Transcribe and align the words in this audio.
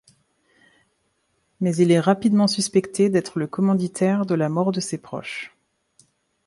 Mais 1.59 1.75
il 1.75 1.91
est 1.91 1.99
rapidement 1.99 2.47
suspecté 2.47 3.11
d'être 3.11 3.37
le 3.37 3.45
commanditaire 3.45 4.25
de 4.25 4.33
la 4.33 4.49
mort 4.49 4.71
de 4.71 4.79
ses 4.79 4.97
proches. 4.97 5.55